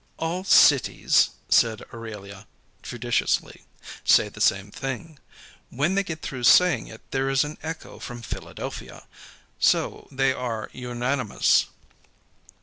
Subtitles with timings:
[0.17, 2.47] "All cities," said Aurelia,
[2.81, 3.65] judicially,
[4.03, 5.19] "say the same thing.
[5.69, 9.05] When they get through saying it there is an echo from Philadelphia.
[9.59, 11.67] So, they are unanimous."